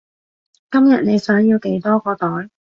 [0.71, 2.49] 今日你想要幾多個袋？